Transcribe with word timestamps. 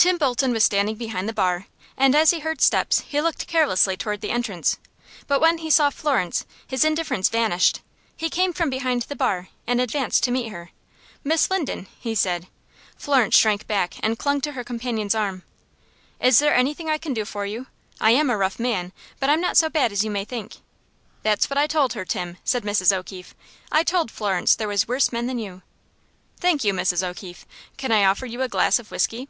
Tim 0.00 0.16
Bolton 0.16 0.52
was 0.52 0.62
standing 0.62 0.94
behind 0.94 1.28
the 1.28 1.32
bar, 1.32 1.66
and 1.96 2.14
as 2.14 2.30
he 2.30 2.38
heard 2.38 2.60
steps 2.60 3.00
he 3.00 3.20
looked 3.20 3.48
carelessly 3.48 3.96
toward 3.96 4.20
the 4.20 4.30
entrance, 4.30 4.76
but 5.26 5.40
when 5.40 5.58
he 5.58 5.70
saw 5.70 5.90
Florence, 5.90 6.46
his 6.68 6.84
indifference 6.84 7.28
vanished. 7.28 7.80
He 8.16 8.30
came 8.30 8.52
from 8.52 8.70
behind 8.70 9.02
the 9.02 9.16
bar, 9.16 9.48
and 9.66 9.80
advanced 9.80 10.22
to 10.22 10.30
meet 10.30 10.50
her. 10.52 10.70
"Miss 11.24 11.50
Linden," 11.50 11.88
he 11.98 12.14
said. 12.14 12.46
Florence 12.96 13.34
shrank 13.36 13.66
back 13.66 13.94
and 14.00 14.16
clung 14.20 14.40
to 14.42 14.52
her 14.52 14.62
companion's 14.62 15.16
arm. 15.16 15.42
"Is 16.20 16.38
there 16.38 16.54
anything 16.54 16.88
I 16.88 16.98
can 16.98 17.12
do 17.12 17.24
for 17.24 17.44
you? 17.44 17.66
I 18.00 18.12
am 18.12 18.30
a 18.30 18.36
rough 18.36 18.60
man, 18.60 18.92
but 19.18 19.28
I'm 19.28 19.40
not 19.40 19.56
so 19.56 19.68
bad 19.68 19.90
as 19.90 20.04
you 20.04 20.12
may 20.12 20.24
think." 20.24 20.58
"That's 21.24 21.50
what 21.50 21.58
I 21.58 21.66
told 21.66 21.94
her, 21.94 22.04
Tim," 22.04 22.36
said 22.44 22.62
Mrs. 22.62 22.96
O'Keefe. 22.96 23.34
"I 23.72 23.82
told 23.82 24.12
Florence 24.12 24.54
there 24.54 24.68
was 24.68 24.86
worse 24.86 25.10
men 25.10 25.26
than 25.26 25.40
you." 25.40 25.62
"Thank 26.38 26.62
you, 26.62 26.72
Mrs. 26.72 27.02
O'Keefe. 27.04 27.44
Can 27.76 27.90
I 27.90 28.04
offer 28.04 28.26
you 28.26 28.42
a 28.42 28.48
glass 28.48 28.78
of 28.78 28.92
whiskey?" 28.92 29.26